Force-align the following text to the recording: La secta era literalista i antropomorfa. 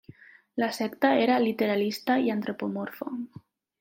La 0.61 0.69
secta 0.77 1.11
era 1.25 1.37
literalista 1.43 2.17
i 2.25 2.33
antropomorfa. 2.37 3.13